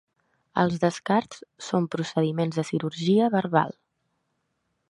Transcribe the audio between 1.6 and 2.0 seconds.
són